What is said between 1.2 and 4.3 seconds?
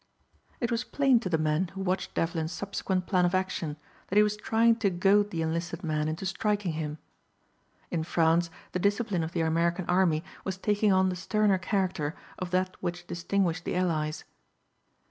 the men who watched Devlin's subsequent plan of action that he